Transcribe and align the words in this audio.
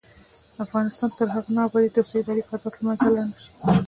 افغانستان 0.65 1.09
تر 1.17 1.27
هغو 1.35 1.53
نه 1.55 1.61
ابادیږي، 1.67 1.93
ترڅو 1.95 2.15
اداري 2.19 2.43
فساد 2.49 2.73
له 2.75 2.83
منځه 2.87 3.07
لاړ 3.15 3.25
نشي. 3.31 3.49